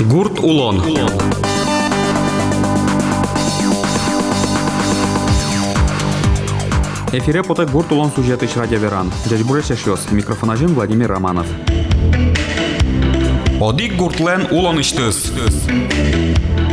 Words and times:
Гурт 0.00 0.38
Улон. 0.40 0.82
Эфире 7.12 7.42
пота 7.42 7.64
Гурт 7.64 7.90
Улон 7.92 8.12
сюжеты 8.14 8.46
радио 8.56 8.78
Веран. 8.78 9.10
Дядь 9.24 9.42
Бурешешьос. 9.42 10.10
Микрофон 10.10 10.50
один 10.50 10.74
Владимир 10.74 11.10
Романов. 11.10 11.46
Одик 13.58 13.96
Гуртлен 13.96 14.46
Улон 14.50 14.80
иштыс. 14.82 15.32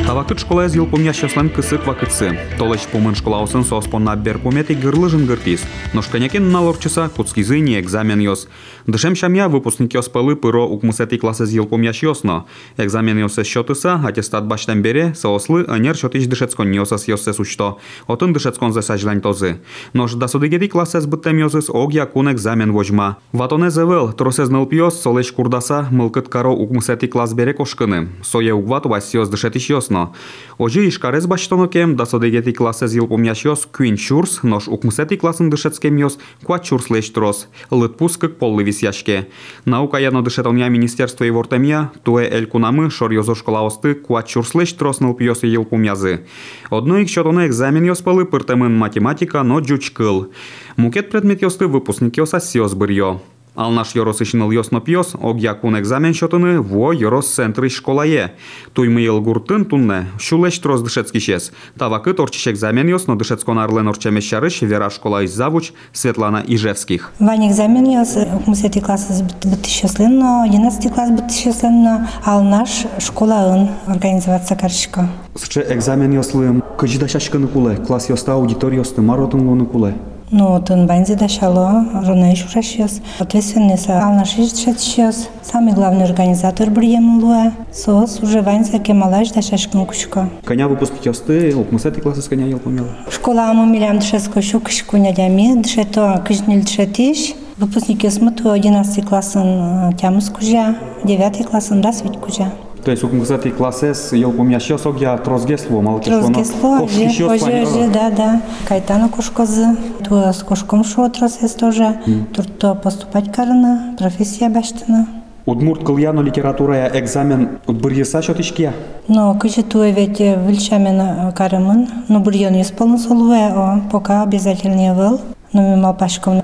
Тавакыт 0.09 0.41
школа 0.41 0.67
ел 0.67 0.87
помящаслен 0.87 1.51
кысык 1.51 1.87
вакытсы. 1.87 2.39
Толыч 2.57 2.87
пумын 2.91 3.15
школаусын 3.15 3.63
соспонна 3.63 4.17
бер 4.17 4.39
помети 4.39 4.73
гырлыжын 4.73 5.27
гыртис. 5.27 5.61
Но 5.93 6.01
шканякен 6.01 6.51
налорчыса 6.51 7.11
куцкизы 7.15 7.61
не 7.61 7.79
экзамен 7.79 8.19
йос. 8.19 8.49
Дышем 8.87 9.15
шамя 9.15 9.51
выпускник 9.51 9.93
йос 9.93 10.09
пылы 10.09 10.35
пыро 10.35 10.67
укмусети 10.67 11.19
классы 11.19 11.45
ел 11.51 11.67
помящ 11.67 12.03
йосно. 12.03 12.47
Экзамен 12.79 13.19
йосе 13.19 13.45
счетыса, 13.45 14.01
аттестат 14.03 14.47
баштан 14.47 14.81
бере, 14.81 15.13
соослы 15.15 15.67
анер 15.69 15.95
счетыч 15.95 16.27
дышецкон 16.27 16.73
йосас 16.73 17.07
йосе 17.07 17.35
сучто. 17.35 17.77
Отын 18.07 18.33
дышецкон 18.33 18.73
зесажлань 18.73 19.21
тозы. 19.21 19.61
Но 19.93 20.09
ж 20.09 20.15
дасудыгети 20.15 20.69
классес 20.69 21.05
быттем 21.05 21.37
йосыс 21.37 21.69
ог 21.69 21.93
якун 21.93 22.33
экзамен 22.33 22.73
вожма. 22.73 23.19
Ватоне 23.33 23.69
зевел, 23.69 24.15
тросез 24.15 24.49
нылпиос, 24.49 25.03
солеш 25.03 25.31
курдаса, 25.33 25.87
мылкыт 25.91 26.31
каро 26.31 26.53
укмусети 26.53 27.09
класс 27.09 27.35
бере 27.35 27.53
кошкыны. 27.53 28.09
Сое 28.23 28.55
угват 28.55 28.87
васиос 28.87 29.29
дышетиш 29.29 29.69
йосно 29.69 29.92
ясно. 29.93 30.15
Ожи 30.59 30.89
ишкарез 30.89 31.27
баштонокем 31.27 31.97
да 31.97 32.07
содегети 32.07 32.53
класез 32.53 32.95
ил 32.95 33.07
помящос 33.07 33.69
квин 33.71 33.97
чурс, 33.97 34.43
нош 34.43 34.69
укмусети 34.69 35.17
класын 35.17 35.51
дышецкем 35.51 35.97
йос 35.97 36.19
ква 36.45 36.59
чурс 36.59 36.91
лештрос, 36.91 37.49
лытпус 37.71 38.17
как 38.17 38.37
поллы 38.39 38.65
висяшке. 38.65 39.29
Наука 39.65 39.99
яно 39.99 40.23
дышетония 40.23 40.69
министерство 40.69 41.25
и 41.25 41.31
вортемия, 41.31 41.93
туе 42.03 42.29
эль 42.29 42.47
кунамы 42.47 42.91
шор 42.91 43.13
йозо 43.13 43.35
школаосты 43.35 43.95
ква 43.95 44.23
чурс 44.23 44.55
лештрос 44.55 45.01
нылпиосы 45.01 45.47
ил 45.47 45.65
помязы. 45.65 46.27
Одно 46.71 46.99
их 46.99 47.09
счетоне 47.09 47.47
экзамен 47.47 47.85
йос 47.85 48.03
палы 48.03 48.25
пыртемын 48.25 48.77
математика, 48.77 49.43
но 49.43 49.61
джучкыл. 49.61 50.33
Мукет 50.77 51.11
предмет 51.11 51.43
йосты 51.43 51.67
выпускник 51.67 52.17
йоса 52.17 52.41
сиос 52.41 52.75
бырьё. 52.75 53.21
Алнаш 53.59 53.97
йорос 53.97 54.21
ишныл 54.21 54.53
йосно 54.53 54.81
пьос, 54.81 55.17
ог 55.21 55.37
якун 55.39 55.77
экзамен 55.81 56.15
шотыны 56.15 56.61
во 56.61 56.93
йорос 56.93 57.27
центры 57.27 57.69
школае. 57.69 58.35
Туймыйыл 58.73 59.21
гуртын 59.21 59.65
тунне, 59.65 60.07
шулеш 60.21 60.57
трос 60.61 60.81
дышецкий 60.81 61.19
шес. 61.19 61.51
Тавакы 61.77 62.15
торчиш 62.15 62.47
экзамен 62.47 62.87
йосно 62.87 63.19
дышецкон 63.19 63.59
арлен 63.59 63.89
орчемещарыш 63.89 64.63
вера 64.63 64.91
школа 64.91 65.25
из 65.25 65.35
завуч 65.35 65.73
Светлана 65.93 66.45
Ижевских. 66.47 67.11
Вань 67.19 67.49
экзамен 67.49 67.85
йос, 67.85 68.17
мусети 68.47 68.79
класс 68.79 69.23
бытышеслен, 69.43 70.21
но 70.21 70.43
11 70.43 70.95
класс 70.95 71.11
бытышеслен, 71.11 71.83
но 71.83 72.09
алнаш 72.25 72.87
школа 73.01 73.57
ын 73.57 73.71
организоваться 73.93 74.55
каршика. 74.55 75.09
Сче 75.37 75.67
экзамен 75.69 76.13
йослым, 76.13 76.63
кыжида 76.79 77.09
шашканы 77.09 77.49
куле, 77.49 77.75
класс 77.75 78.09
йоста 78.09 78.35
аудитория 78.35 78.77
йосты, 78.77 79.03
маротын 79.03 79.45
лоны 79.49 79.67
куле. 79.67 79.95
Ну, 80.36 80.60
тын 80.60 80.88
банзи 80.88 81.14
дашало, 81.14 81.86
рона 81.94 82.34
иш 82.34 82.46
урашьос. 82.46 83.02
Ответственный 83.20 83.78
за 83.78 84.02
алнашиш 84.04 84.52
сейчас. 84.54 85.30
Самый 85.44 85.74
главный 85.74 86.06
организатор 86.06 86.72
брием 86.72 87.20
луа. 87.24 87.52
Сос 87.72 88.20
уже 88.20 88.42
ванза 88.42 88.80
кемалаш 88.80 89.30
дашашкын 89.30 89.86
кучка. 89.86 90.30
Коня 90.44 90.68
выпускник 90.68 91.06
йосты, 91.06 91.56
укмусети 91.56 92.00
классы 92.00 92.24
с 92.24 92.28
коня 92.28 92.48
ел 92.48 92.58
помела. 92.58 92.88
Школа 93.12 93.52
аму 93.52 93.66
милям 93.66 94.00
дышеско 94.00 94.42
шукшку 94.42 94.98
нядями, 94.98 95.62
дышето 95.62 96.20
кыжнил 96.28 96.62
дышетиш. 96.62 97.36
Выпускники 97.58 98.10
смыту 98.10 98.50
11 98.50 99.06
классын 99.06 99.96
тямыс 100.02 100.32
кужа, 100.32 100.76
9 101.04 101.46
классын 101.46 101.80
расвить 101.82 102.18
кужа. 102.18 102.52
То 102.84 102.92
есть 102.92 103.04
укмусети 103.04 103.48
класses 103.48 104.16
ел 104.16 104.32
помящо 104.32 104.78
согя 104.78 105.18
трозгесло, 105.18 105.82
малки 105.82 106.10
Трозгесло, 106.10 106.82
оже, 106.82 107.26
оже, 107.26 107.64
оже, 107.64 107.90
да, 107.94 108.10
да. 108.10 108.42
Кайтана 108.68 109.08
кошкозы, 109.10 109.78
то 110.08 110.34
с 110.34 110.44
кошком 110.44 110.84
шо 110.84 111.08
трозгес 111.10 111.54
тоже. 111.54 112.02
Турто 112.36 112.76
поступать 112.76 113.32
карына, 113.32 113.96
профессия 113.98 114.50
баштана. 114.50 115.08
Удмурт 115.46 115.84
кыльяно 115.84 116.22
литературая 116.22 116.90
экзамен 116.94 117.60
бырьеса 117.68 118.22
шотишкия. 118.22 118.74
Но 119.08 119.34
кыжы 119.36 119.62
туе 119.64 119.92
ведь 119.92 120.20
вильчамен 120.20 121.32
карымын, 121.34 121.90
но 122.08 122.20
бульон 122.20 122.62
исполнен 122.62 122.98
солуэ, 122.98 123.82
пока 123.92 124.24
обязательный 124.24 124.94
был. 124.94 125.20
Но 125.54 125.96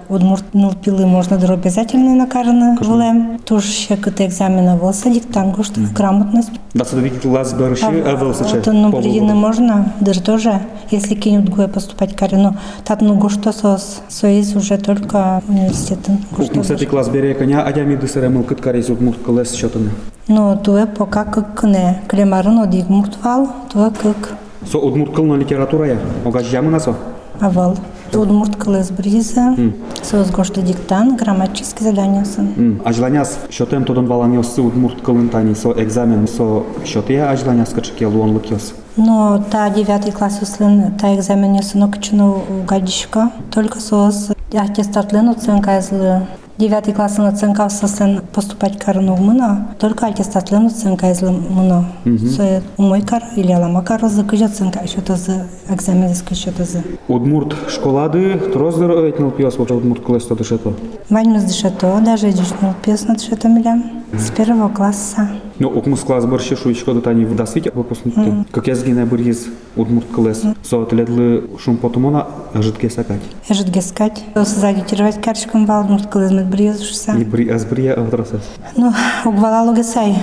удмурт 0.09 0.45
ну 0.53 0.71
пилы 0.71 1.07
можно 1.07 1.37
дро 1.37 1.55
обязательно 1.55 2.15
накараны 2.15 2.77
вылем. 2.79 3.39
Тоже 3.39 3.67
ще 3.67 3.97
кыт 3.97 4.21
экзамена 4.21 4.77
волса 4.77 5.09
диктант 5.09 5.55
гушта 5.55 5.81
грамотность. 5.95 6.51
Да, 6.75 6.85
садовики 6.85 7.17
класс 7.19 7.53
барыши, 7.53 7.85
а 7.85 8.15
велся 8.15 8.45
че? 8.45 8.61
То 8.61 8.71
ну 8.71 8.91
блин 8.91 9.35
можно, 9.35 9.93
дыр 9.99 10.19
тоже, 10.19 10.59
если 10.91 11.15
кинут 11.15 11.49
гуя 11.49 11.67
поступать 11.67 12.15
карину. 12.15 12.55
Тат 12.85 13.01
ну 13.01 13.15
гушта 13.15 13.51
сос, 13.51 14.01
соиз 14.07 14.55
уже 14.55 14.77
только 14.77 15.41
университетын. 15.47 16.19
Укмусети 16.37 16.85
класс 16.85 17.09
бере 17.09 17.33
коня, 17.33 17.63
а 17.63 17.71
я 17.75 17.85
ми 17.85 17.95
дысыре 17.95 18.29
мыл 18.29 18.43
кыт 18.43 18.61
карис 18.61 18.89
удмурт 18.89 19.23
кылес 19.23 19.55
шотыны. 19.55 19.89
Но 20.27 20.55
туе 20.55 20.85
пока 20.85 21.23
как 21.23 21.55
кыне, 21.59 22.03
клемарын 22.07 22.59
одик 22.59 22.87
муртвал, 22.89 23.49
туе 23.73 23.89
как 23.89 24.37
Со 24.71 24.77
удмурт 24.77 25.15
кылно 25.15 25.33
литературая, 25.33 25.97
ога 26.23 26.43
жамына 26.43 26.79
со. 26.79 26.95
авал. 27.39 27.75
Удмурткалес 28.13 28.91
бриза, 28.91 29.55
союз 30.01 30.29
гошты 30.31 30.61
диктан, 30.61 31.15
грамматические 31.15 31.89
задания 31.89 32.25
сын. 32.25 32.53
М, 32.57 32.81
Ажланяс 32.85 33.37
шотем 33.49 33.83
тодон 33.85 34.07
баланьосы 34.07 34.61
удмурт 34.61 35.01
кылынтани 35.01 35.53
со 35.53 35.71
экзамен 35.71 36.27
со 36.27 36.63
шоте 36.85 37.23
ажланяс 37.23 37.69
кычке 37.69 38.07
луонлык 38.07 38.51
ёс. 38.51 38.73
Но 38.97 39.43
та 39.51 39.69
девятый 39.69 40.11
класс 40.11 40.39
услын, 40.41 40.91
та 40.99 41.15
экзамен 41.15 41.53
ясынок 41.55 42.01
чину 42.01 42.41
гадишка, 42.67 43.31
только 43.53 43.79
соус 43.79 44.29
аттестатлен 44.53 45.29
оценка 45.29 45.71
язлы. 45.75 46.21
9 46.59 46.93
классын 46.93 47.25
оценкасысын 47.25 48.19
поступать 48.33 48.77
карын 48.77 49.09
умына, 49.09 49.69
только 49.79 50.07
аттестатлын 50.07 50.65
оценка 50.67 51.09
излымына. 51.11 51.85
Е 52.05 52.17
Це 52.35 52.43
е 52.43 52.61
умой 52.77 53.01
кар 53.01 53.23
или 53.37 53.53
алама 53.53 53.81
кар 53.81 54.01
розы 54.01 54.25
кыж 54.25 54.41
оценка 54.41 54.85
счетазы, 54.85 55.45
экзамен 55.69 56.11
из 56.11 56.21
кыж 56.21 56.37
счетазы. 56.37 56.83
Удмурт 57.07 57.55
школады, 57.69 58.37
троздыр 58.51 58.91
этнил 58.91 59.31
пьес, 59.31 59.57
вот 59.57 59.71
удмурт 59.71 60.03
колесто 60.03 60.35
дышето? 60.35 60.73
Вань 61.09 61.29
мы 61.29 61.39
дышето, 61.39 62.01
даже 62.03 62.29
дюшнил 62.33 62.73
пьес 62.83 63.07
на 63.07 63.15
дышето 63.15 63.47
миля. 63.47 63.81
С 64.13 64.31
первого 64.31 64.69
класса. 64.69 65.29
Ну, 65.59 65.69
укмус 65.69 66.01
класс 66.01 66.25
барши 66.25 66.55
шуичко 66.55 66.93
до 66.93 67.01
тани 67.01 67.25
вдасвить 67.25 67.73
выпускники. 67.73 68.45
Как 68.51 68.67
я 68.67 68.75
сгине 68.75 69.05
бырьез 69.05 69.47
удмурт 69.75 70.07
кылес. 70.07 70.43
Со 70.63 70.81
отледлы 70.81 71.43
шум 71.59 71.77
потомона 71.77 72.27
жидке 72.53 72.89
сакать. 72.89 73.21
Ежит 73.47 73.69
гескать. 73.69 74.23
Сзагитировать 74.35 75.21
карчиком 75.21 75.65
вал, 75.65 75.83
мурт 75.83 76.07
кылызмет 76.07 76.47
брезушса. 76.47 77.13
И 77.17 77.23
бри 77.23 77.49
азбрия 77.49 77.93
авдрасес. 77.93 78.41
Ну, 78.75 78.93
угвалалу 79.25 79.75
гесай. 79.75 80.15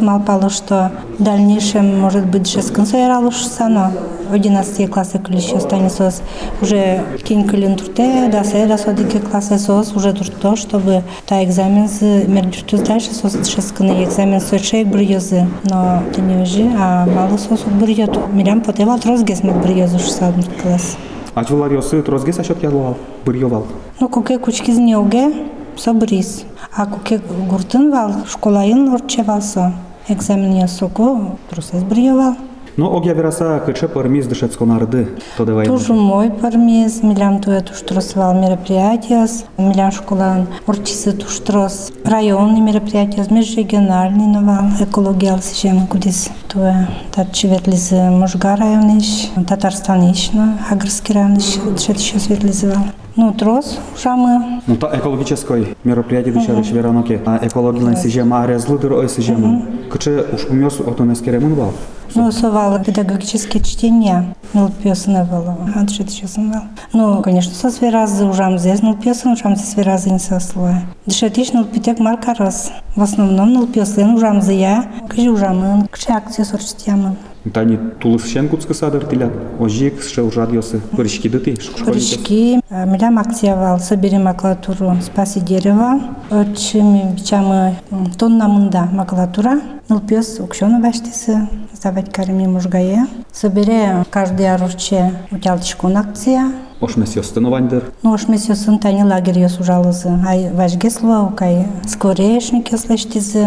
Мал 0.00 0.20
пало, 0.20 0.50
что 0.50 0.92
в 1.18 1.22
дальнейшем, 1.22 2.00
может 2.00 2.26
быть, 2.26 2.50
же 2.50 2.62
сконсуэралу 2.62 3.30
но 3.68 3.90
в 4.30 4.32
11 4.32 4.90
классе 4.90 5.18
ключи 5.18 5.58
станет 5.60 5.92
сос 5.92 6.22
уже 6.60 7.04
кинь 7.24 7.46
калин 7.46 7.76
турте, 7.76 8.28
да 8.30 8.44
се, 8.44 8.66
да 8.66 8.78
содики 8.78 9.18
классе 9.18 9.58
сос 9.58 9.92
уже 9.94 10.12
турто, 10.12 10.56
чтобы 10.56 11.02
та 11.26 11.44
экзамен 11.44 11.88
с 11.88 12.00
мердюртус 12.00 12.80
дальше 12.80 13.14
сос 13.14 13.36
шесканы 13.48 14.04
экзамен 14.04 14.40
с 14.40 14.58
шейк 14.58 14.88
брьёзы, 14.88 15.46
но 15.64 16.02
ты 16.14 16.20
не 16.20 16.42
уже, 16.42 16.70
а 16.78 17.06
мало 17.06 17.36
сос 17.36 17.60
брьёт. 17.64 18.16
Мирям 18.32 18.60
потевал 18.60 18.98
трозгес 18.98 19.42
мет 19.42 19.56
брьёзу 19.62 19.98
шса 19.98 20.32
класс. 20.62 20.96
Ачвалар 21.34 21.72
йосы 21.72 22.02
трозге 22.02 22.32
сашот 22.32 22.62
ялуал, 22.62 22.96
бырьёвал. 23.24 23.66
Ну, 24.00 24.08
куке 24.08 24.38
кучки 24.38 24.70
знеуге, 24.70 25.32
собрис. 25.76 26.44
А 26.74 26.86
куке 26.86 27.20
гуртын 27.50 27.90
вал, 27.90 28.12
школайын 28.28 28.92
орчевал 28.94 29.42
со. 29.42 29.72
Экзамен 30.08 30.54
ясоко, 30.54 31.36
трусес 31.50 31.82
брьёвал. 31.82 32.36
Но 32.76 32.94
огя 32.94 33.14
вераса 33.14 33.58
кыче 33.64 33.88
пармиз 33.88 34.26
дышецко 34.26 34.66
нарды. 34.66 35.08
То 35.38 35.46
давай. 35.46 35.66
Тоже 35.66 35.94
мой 35.94 36.30
пармез, 36.30 37.02
милям 37.02 37.40
туя 37.40 37.60
туштросвал 37.60 38.34
мероприятия, 38.34 39.26
милям 39.56 39.90
школан 39.90 40.46
урчисы 40.66 41.12
туштрос 41.12 41.90
районный 42.04 42.60
мероприятия, 42.60 43.24
межрегиональный 43.30 44.26
новал, 44.26 44.66
экология 44.78 45.32
алсижем 45.32 45.86
кудис 45.86 46.28
туя 46.48 46.88
татчи 47.14 47.46
ветлизы 47.46 48.10
Можга 48.10 48.56
райониш, 48.56 49.30
Татарстан 49.48 50.12
ишна, 50.12 50.58
Агрский 50.70 51.14
район 51.14 51.34
дышет 51.34 51.98
еще 51.98 52.18
светлизывал. 52.18 52.84
Ну, 53.16 53.32
трос 53.32 53.78
ушамы. 53.94 54.60
Ну 54.66 54.76
та 54.76 54.94
экологической 54.98 55.74
мероприятие 55.84 56.34
душарыш 56.34 56.70
вераноке. 56.70 57.22
А 57.24 57.38
экологиялен 57.42 57.96
сижем 57.96 58.34
арезлыдыр 58.34 58.92
ой 58.92 59.08
сижем. 59.08 59.88
Кычы 59.90 60.26
уж 60.34 60.44
умёс 60.44 60.80
отон 60.80 61.14
эскеремун 61.14 61.54
бал. 61.54 61.72
Ну, 62.14 62.30
совал 62.30 62.82
педагогические 62.82 63.62
чтения. 63.62 64.34
Ну, 64.52 64.70
песны 64.82 65.24
было. 65.24 65.56
Аншит 65.74 66.10
честно 66.12 66.42
был. 66.44 66.60
Ну, 66.92 67.22
конечно, 67.22 67.54
со 67.54 67.70
сверазы 67.70 68.24
ужам 68.24 68.58
здесь, 68.58 68.80
ну, 68.82 68.94
песен 68.94 69.32
ужам 69.32 69.56
здесь 69.56 69.70
сверазы 69.70 70.10
не 70.10 70.18
сосло. 70.18 70.74
Дышатиш, 71.06 71.52
ну, 71.52 71.64
питек 71.64 71.98
марка 71.98 72.34
раз. 72.34 72.70
В 72.94 73.02
основном, 73.02 73.52
ну, 73.52 73.66
песен 73.66 74.14
ужам 74.14 74.40
за 74.40 74.52
я. 74.52 74.86
Кыжи 75.08 75.30
ужамын, 75.30 75.88
кыжи 75.88 76.08
акция 76.10 76.44
сорчтямын. 76.44 77.16
Тани 77.52 77.78
тулыс 78.00 78.26
шен 78.26 78.48
куцкы 78.48 78.74
садыр 78.74 79.06
тилят. 79.06 79.32
Ожик 79.58 80.02
шел 80.02 80.30
радиосы. 80.34 80.80
Пырышки 80.96 81.28
дыты. 81.28 81.56
Корешки, 81.84 82.60
милям 82.70 83.18
акция 83.18 83.56
вал, 83.56 83.78
собери 83.78 84.18
макулатуру, 84.18 84.96
спаси 85.02 85.40
дерево. 85.40 86.00
Отчими 86.30 87.14
бичамы 87.14 87.76
тонна 88.18 88.48
мында 88.48 88.88
макулатура. 88.92 89.60
Ну, 89.88 90.00
пес 90.00 90.40
укшону 90.40 90.80
баштысы, 90.82 91.48
сдавать 91.72 92.12
карми 92.12 92.46
мужгае. 92.46 93.06
Собери 93.32 94.04
каждый 94.10 94.52
оруче 94.52 95.12
утялчку 95.30 95.88
акция. 95.94 96.52
Ошмес 96.81 97.15
ёстыновандыр. 97.15 97.91
Ну, 98.01 98.11
уж 98.11 98.27
мы 98.27 98.37
сёсын 98.37 98.79
тани 98.79 99.03
лагерь 99.03 99.37
ёс 99.37 99.59
ужалызы. 99.59 100.09
Ай, 100.27 100.51
важге 100.51 100.89
слова, 100.89 101.31
кай 101.31 101.67
скорешник 101.85 102.71
ёслештизы. 102.71 103.45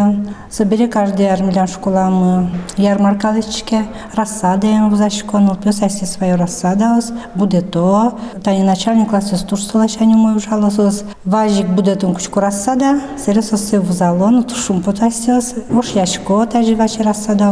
Собери 0.49 0.87
каждый 0.87 1.29
армилян 1.29 1.67
школамы. 1.67 2.51
Ярмаркалычке 2.77 3.87
рассада 4.15 4.69
им 4.69 4.89
взашко, 4.89 5.39
ну, 5.39 5.57
пёс 5.57 5.83
айси 5.83 6.05
свою 6.05 6.37
рассада 6.37 6.97
ос. 6.97 7.13
Буде 7.35 7.61
то. 7.61 8.19
Тани 8.45 8.63
начальник 8.63 9.11
класс 9.11 9.33
ёс 9.33 9.43
тур 9.43 9.61
солачани 9.61 10.15
мой 10.15 10.37
ужалыз 10.37 10.79
ос. 10.79 11.05
Важик 11.25 11.69
буде 11.69 11.97
тун 11.97 12.15
кучку 12.15 12.39
рассада. 12.39 13.01
Серес 13.19 13.53
осы 13.53 13.81
взало, 13.81 14.29
ну, 14.31 14.45
тушум 14.45 14.81
потасёс. 14.81 15.55
Уж 15.71 15.89
яшко 15.97 16.47
тажи 16.47 16.77
вачи 16.77 17.03
рассада 17.03 17.51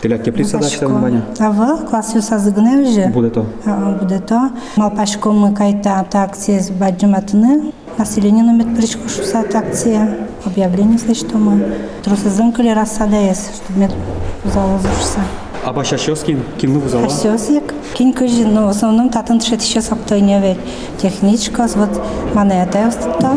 Осын. 0.00 0.02
Тилят 0.02 0.24
теплица 0.24 0.58
Пашко. 0.58 0.86
дача 0.86 0.88
Ваня. 0.88 1.22
А 1.38 1.50
в 1.50 1.86
класс 1.88 2.14
ёс 2.14 2.30
азыгне 2.32 2.78
уже. 2.78 3.06
Буде 3.08 3.30
то. 3.30 3.46
А, 3.66 3.98
буде 4.00 4.18
то. 4.18 4.50
Малпашко 4.76 5.30
мы 5.30 5.54
кайта 5.54 6.04
акция 6.12 6.60
с 6.60 6.70
баджиматыны. 6.70 7.72
Население 7.98 8.44
номер 8.44 8.74
причку 8.76 9.08
шуса 9.08 9.44
акция. 9.54 10.16
Объявление, 10.44 10.94
если 10.94 11.14
что 11.14 11.36
мы. 11.36 11.76
Трусы 12.02 12.30
зымкали 12.30 12.70
рассада 12.70 13.16
есть, 13.16 13.54
чтобы 13.56 13.78
мне 13.80 13.90
заложишься. 14.44 15.20
А 15.62 15.74
баша 15.74 15.98
шёскин 15.98 16.42
кинлы 16.58 16.80
вузала. 16.80 17.04
Арсёсик. 17.04 17.74
Кинь 17.92 18.14
кыжи, 18.14 18.46
но 18.46 18.66
в 18.66 18.70
основном 18.70 19.10
татын 19.10 19.40
тшет 19.40 19.60
еще 19.60 19.82
саптой 19.82 20.22
не 20.22 20.40
ведь. 20.40 20.56
Техничка, 21.02 21.68
вот 21.74 22.00
монета 22.34 22.86
остата. 22.88 23.32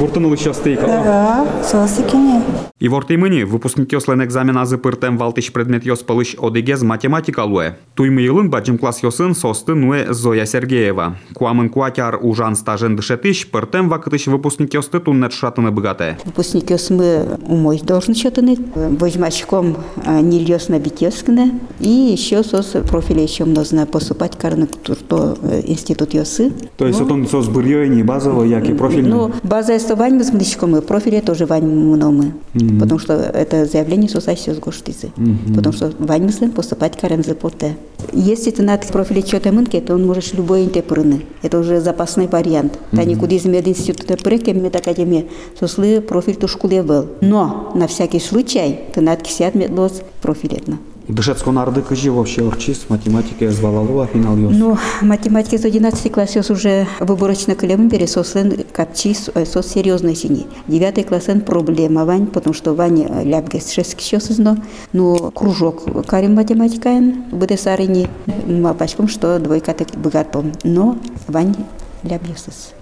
Буртынулы 0.00 0.36
шёстыйка. 0.36 0.86
Да, 0.86 1.46
сосики 1.62 2.16
не. 2.16 2.42
И 2.82 2.88
ворты 2.88 3.16
мыни 3.16 3.44
выпускники 3.44 3.94
ослен 3.94 4.24
экзамен 4.24 4.58
азы 4.58 4.76
пыртем 4.76 5.16
валтыш 5.16 5.52
предмет 5.52 5.86
ёс 5.86 6.00
пылыш 6.00 6.34
одегез 6.36 6.82
математика 6.82 7.44
луэ. 7.44 7.76
Туймы 7.94 8.22
йылын 8.22 8.50
баджим 8.50 8.76
класс 8.76 9.04
ёсын 9.04 9.36
состы 9.36 9.76
нуэ 9.76 10.12
Зоя 10.12 10.44
Сергеева. 10.46 11.16
Куамын 11.32 11.68
куатяр 11.68 12.18
ужан 12.20 12.56
стажен 12.56 12.96
дышетыш 12.96 13.48
пыртем 13.52 13.88
вакытыш 13.88 14.26
выпускники 14.26 14.76
ёсты 14.76 14.98
туннет 14.98 15.32
шатыны 15.32 15.70
быгате. 15.70 16.18
Выпускники 16.24 16.74
мы 16.90 17.38
умой 17.46 17.80
должны 17.80 18.14
счетаны, 18.14 18.58
возьмачком 18.74 19.76
нильёс 20.04 20.68
на 20.68 20.80
битёскне, 20.80 21.60
и 21.78 21.88
еще 21.88 22.42
сос 22.42 22.74
профиля 22.90 23.22
еще 23.22 23.44
нужно 23.44 23.86
поступать 23.86 24.36
карны 24.36 24.66
турто 24.66 25.38
институт 25.68 26.14
ёсы. 26.14 26.50
То 26.78 26.88
есть 26.88 27.00
отон 27.00 27.28
сос 27.28 27.46
бырьёйни 27.46 28.02
базово, 28.02 28.42
як 28.42 28.68
и 28.68 28.74
профильный. 28.74 29.10
Ну, 29.10 29.30
база 29.44 29.72
есть 29.72 29.88
вань 29.94 30.14
мы 30.14 30.24
с 30.24 30.32
млечком, 30.32 30.82
профиля 30.82 31.20
тоже 31.20 31.46
вань 31.46 31.66
мномы. 31.66 32.32
Потому 32.80 32.98
что 32.98 33.14
это 33.14 33.66
заявление 33.66 34.08
все 34.08 34.54
с 34.54 34.58
гоштицы. 34.58 35.10
Потому 35.54 35.72
что 35.72 35.92
мы 35.98 36.50
поступать 36.50 36.98
карен 36.98 37.22
за 37.22 37.34
поте. 37.34 37.76
Если 38.12 38.50
ты 38.50 38.62
на 38.62 38.76
профиле 38.76 39.22
что-то 39.22 39.52
мынки, 39.52 39.80
то 39.80 39.94
он 39.94 40.06
можешь 40.06 40.32
любой 40.32 40.64
интепрыны. 40.64 41.26
Это 41.42 41.58
уже 41.58 41.80
запасный 41.80 42.26
вариант. 42.26 42.78
Та 42.90 43.04
никуда 43.04 43.34
из 43.34 43.44
мединститута 43.44 44.16
преке, 44.16 44.52
медакадемия, 44.54 45.24
сослы 45.58 46.00
профиль 46.00 46.36
то 46.36 46.48
школе 46.48 46.82
был. 46.82 47.06
Но 47.20 47.72
на 47.74 47.86
всякий 47.86 48.20
случай 48.20 48.80
ты 48.94 49.00
на 49.00 49.16
кисят 49.16 49.54
медлос 49.54 50.02
профилетно. 50.20 50.78
Дышецко 51.08 51.50
нарды 51.50 51.82
кыжи 51.82 52.10
вообще 52.12 52.42
урчис, 52.42 52.86
математика 52.88 53.50
звалалуа 53.50 54.06
финал 54.06 54.36
ёс. 54.36 54.52
Ну, 54.56 54.78
математика 55.00 55.58
с 55.58 55.64
11 55.64 56.12
класс 56.12 56.36
ёс 56.36 56.50
уже 56.50 56.86
выборочно 57.00 57.54
колем 57.54 57.90
пересослен 57.90 58.64
капчи 58.72 59.16
э, 59.34 59.44
сос 59.44 59.66
серьезной 59.66 60.14
сини. 60.14 60.46
9 60.68 61.06
классен 61.06 61.40
проблема 61.40 62.04
вань, 62.04 62.26
потому 62.26 62.54
что 62.54 62.74
вань 62.74 63.06
ляпгес 63.24 63.72
6 63.72 64.00
щас 64.00 64.30
изно. 64.30 64.62
Ну, 64.92 65.30
кружок 65.32 66.06
карим 66.06 66.34
математикаен, 66.34 67.24
буде 67.32 67.56
сарини, 67.56 68.08
мапачком, 68.46 69.08
что 69.08 69.38
двойка 69.38 69.74
так 69.74 69.88
богат 69.96 70.30
пом. 70.30 70.52
Но 70.62 70.98
вань 71.26 71.56
ляпгесес. 72.04 72.74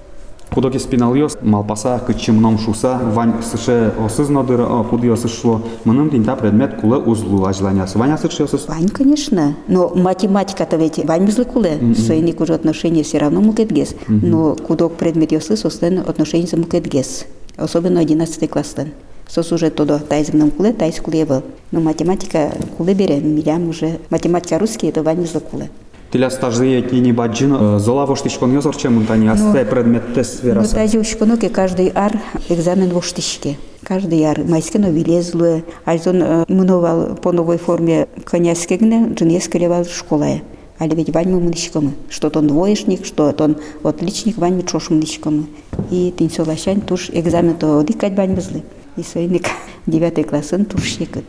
Кудоки 0.52 0.79
спинал 0.79 1.14
ёс, 1.14 1.38
малпаса 1.43 2.00
кычым 2.05 2.41
ном 2.41 2.58
шуса, 2.58 2.99
вань 2.99 3.35
сыше 3.43 3.94
осыз 4.05 4.29
нодыр, 4.31 4.62
о, 4.62 4.82
куды 4.82 5.06
ёсыз 5.06 5.32
шло. 5.32 5.62
Мыным 5.85 6.11
тинта 6.11 6.35
предмет 6.35 6.81
кулы 6.81 6.99
узлу 6.99 7.44
ажланяс. 7.44 7.94
Ваня 7.94 8.19
сыш 8.19 8.41
ёсыз. 8.41 8.67
Вань, 8.67 8.88
конечно. 8.88 9.55
Но 9.69 9.93
математика-то 9.94 10.76
ведь 10.76 10.99
вань 11.05 11.25
безлыкуле. 11.25 11.94
Сойник 11.94 12.41
уже 12.41 12.55
отношения 12.55 13.05
все 13.05 13.19
равно 13.19 13.41
мукетгес. 13.41 13.94
Но 14.08 14.56
кудок 14.56 14.94
предмет 14.94 15.31
ёсы 15.31 15.56
сослен 15.56 16.00
отношения 16.00 16.49
за 16.49 16.56
мукетгес. 16.56 17.26
Особенно 17.56 18.00
11 18.00 18.50
класстан. 18.50 18.88
Сос 19.29 19.52
уже 19.52 19.70
тодо 19.70 20.00
тайзымным 20.00 20.50
куле, 20.50 20.73
тайз 20.73 20.99
куле 20.99 21.25
был. 21.25 21.43
Но 21.70 21.81
математика 21.81 22.50
куле 22.76 22.94
бере, 22.94 23.20
милям 23.20 23.69
уже. 23.69 24.00
Математика 24.11 24.58
русский 24.58 24.88
это 24.88 25.05
вань 25.05 25.23
безлыкуле. 25.23 25.70
Тиля 26.11 26.29
стаждые 26.31 26.83
кини 26.83 27.12
баджин, 27.12 27.79
зола 27.79 28.05
воштичкон 28.05 28.53
ёсор 28.57 28.77
чем 28.77 29.07
тани, 29.07 29.29
асте 29.29 29.65
предмет 29.65 30.12
тест 30.12 30.43
Ну, 30.43 30.49
вераса. 30.49 30.75
тази 30.75 30.99
ушконоке 30.99 31.49
каждый 31.51 31.93
ар 31.95 32.19
экзамен 32.49 32.91
в 32.91 32.97
уштишке. 32.97 33.57
Каждый 33.85 34.25
ар. 34.25 34.41
Майскено 34.45 34.91
вилезлуе. 34.91 35.62
Альзон 35.85 36.45
мыновал 36.49 37.15
по 37.15 37.31
новой 37.31 37.59
форме 37.59 38.09
коняскегне, 38.25 39.12
джинескеревал 39.15 39.85
школая. 39.85 40.43
Али 40.81 40.97
ведь 40.97 41.11
вань 41.11 41.31
мы 41.31 41.41
мынышкамы. 41.41 41.93
Что 42.09 42.31
он 42.35 42.49
двоечник, 42.49 43.05
что 43.07 43.33
он 43.39 43.59
отличник, 43.85 44.37
вань 44.37 44.57
мы 44.57 44.62
чош 44.65 44.91
мынышкамы. 44.91 45.45
И 45.93 46.12
тин 46.19 46.29
солашань 46.29 46.81
туш 46.81 47.11
экзамен 47.12 47.55
то 47.55 47.79
одикать 47.79 48.17
вань 48.17 48.35
мызлы. 48.35 48.62
И 48.97 49.03
сойник 49.05 49.47
девятый 49.87 50.25
классын 50.25 50.65
туш 50.65 50.83
щекот. 50.83 51.25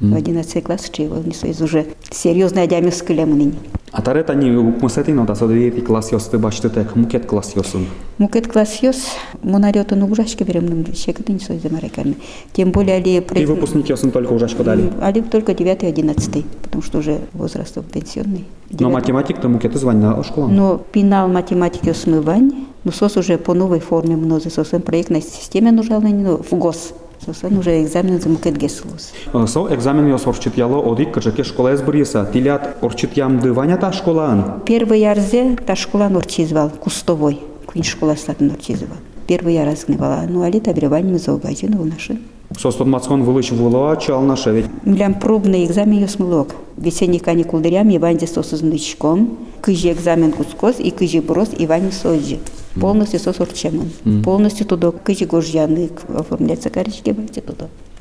В 0.00 0.14
одиннадцатый 0.14 0.60
класс 0.60 0.90
чего 0.92 1.16
не 1.16 1.32
союз 1.32 1.60
уже 1.62 1.86
серьезная 2.10 2.66
дямес 2.66 3.00
кылемыныни. 3.00 3.54
А 3.92 4.02
таре 4.02 4.24
тани 4.24 4.50
мусетино 4.50 5.24
да 5.24 5.34
содети 5.34 5.80
класс 5.80 6.12
ёсты 6.12 6.36
баштыте, 6.36 6.86
мукет 6.94 7.24
класс 7.24 7.56
ёсын. 7.56 7.86
Мукет 8.18 8.46
класс 8.46 8.82
ёс, 8.82 9.06
монариоту 9.42 9.96
ну 9.96 10.06
ужашки 10.06 10.42
берем 10.42 10.84
щекот 10.94 11.30
не 11.30 11.38
союз 11.38 11.64
американный. 11.64 12.18
Тем 12.52 12.72
более 12.72 12.96
али 12.96 13.24
И 13.34 13.46
выпускники 13.46 13.90
ёсын 13.92 14.10
только 14.10 14.32
уже 14.32 14.48
дали. 14.48 14.92
Али 15.00 15.22
только 15.22 15.54
9 15.54 15.82
и 15.84 15.86
11, 15.86 16.44
потому 16.62 16.82
что 16.82 16.98
уже 16.98 17.20
возраст 17.32 17.78
пенсионный. 17.90 18.44
Но 18.70 18.78
Девятый. 18.78 18.94
математик 18.94 19.40
то 19.40 19.48
мукет 19.48 19.74
звань 19.76 19.96
на 19.96 20.22
школу. 20.24 20.48
Но 20.48 20.76
пинал 20.92 21.28
математики 21.28 21.94
смывань, 21.94 22.66
но 22.84 22.92
сос 22.92 23.16
уже 23.16 23.38
по 23.38 23.54
новой 23.54 23.80
форме 23.80 24.16
мнози, 24.16 24.48
сосен 24.48 24.82
проектной 24.82 25.22
системе 25.22 25.72
нужал 25.72 26.02
ну, 26.02 26.36
в 26.36 26.52
ГОС. 26.52 26.92
Сосен 27.26 27.58
уже 27.58 27.82
экзамен 27.82 28.20
за 28.20 28.28
мукет 28.28 28.56
геслус. 28.56 29.12
Со 29.46 29.74
экзамен 29.74 30.06
ёс 30.06 30.26
орчит 30.28 30.56
яло 30.56 30.78
одик 30.80 31.12
кычаке 31.12 31.42
школа 31.42 31.74
эсбриса. 31.74 32.30
Тилят 32.32 32.76
орчит 32.82 33.16
ям 33.16 33.40
дываня 33.40 33.76
та 33.76 33.92
школаан. 33.92 34.60
Первый 34.64 35.00
ярзе 35.00 35.56
та 35.66 35.74
школа 35.74 36.08
норчизвал, 36.08 36.70
кустовой. 36.70 37.40
Квин 37.66 37.82
школа 37.82 38.14
стат 38.14 38.40
норчизвал. 38.40 38.98
Первый 39.26 39.54
я 39.54 39.64
разгневала. 39.64 40.22
Ну, 40.28 40.42
али 40.42 40.60
табревань 40.60 41.10
мы 41.10 41.18
заубазину 41.18 41.78
в 41.78 41.86
наши. 41.86 42.16
Состон 42.56 42.90
мацкон 42.90 43.24
вылыч 43.24 43.50
вула 43.50 43.96
чал 43.96 44.22
наша 44.22 44.52
ведь. 44.52 44.66
Млям 44.84 45.14
пробный 45.14 45.64
экзамен 45.64 45.94
ее 45.94 46.08
смылок. 46.08 46.54
Весенний 46.76 47.18
каникул 47.18 47.58
дырям, 47.58 47.88
Иван 47.96 48.14
здесь 48.14 48.34
сос 48.34 48.54
изнычком, 48.54 49.36
кыжи 49.60 49.90
экзамен 49.90 50.30
кускос 50.30 50.76
и 50.78 50.92
кыжи 50.92 51.20
брос 51.20 51.48
Иван 51.58 51.90
соджи. 51.90 52.38
Полностью 52.80 53.20
сос 53.20 53.40
орчемын. 53.40 54.22
Полностью 54.22 54.66
туда 54.66 54.90
кыжи 54.90 55.24
гожьяны 55.26 55.90
оформляется 56.08 56.70
корички 56.70 57.10
байте 57.10 57.42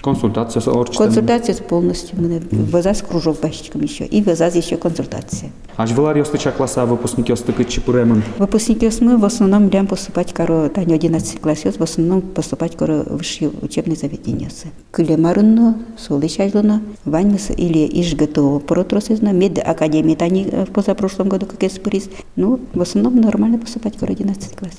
туда. 0.06 0.14
Консультациясы 0.14 0.70
орчтен. 0.70 0.98
Консультация 0.98 1.56
полностью. 1.56 2.20
Мы 2.22 2.40
вызаз 2.40 3.02
кружок 3.02 3.40
башечком 3.42 3.82
еще. 3.82 4.06
И 4.06 4.22
вызаз 4.22 4.56
еще 4.56 4.78
консультация. 4.78 5.52
Аж 5.78 5.92
вылар 5.92 6.18
ёстыча 6.18 6.52
класса 6.52 6.86
выпускники 6.86 7.32
ёстыкы 7.32 7.66
чипуремын. 7.66 8.24
Выпускники 8.38 8.90
мы 9.02 9.18
в 9.18 9.26
основном 9.26 9.70
лям 9.70 9.88
поступать 9.88 10.34
коро, 10.34 10.70
тань 10.70 10.94
11 10.94 11.40
класс 11.42 11.64
в 11.64 11.82
основном 11.82 12.22
поступать 12.22 12.78
коро 12.78 13.04
высшие 13.10 13.52
учебные 13.62 13.96
заведения. 13.96 14.50
Клемарынно, 14.92 15.78
Солычайлыно, 15.98 16.82
Ваньмыс 17.06 17.50
или 17.50 17.86
ИЖГТО 18.02 18.60
протросызно, 18.60 19.34
мед 19.34 19.60
академии 19.60 20.16
тани 20.16 20.46
в 20.46 20.72
позапрошлом 20.72 21.30
году 21.30 21.46
как 21.46 21.60
приз. 21.82 22.10
Ну, 22.36 22.60
в 22.74 22.82
основном 22.82 23.20
нормально 23.22 23.58
поступать 23.58 23.98
коро 23.98 24.12
11 24.12 24.56
класс. 24.56 24.74